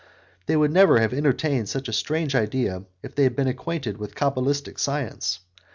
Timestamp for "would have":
0.93-1.13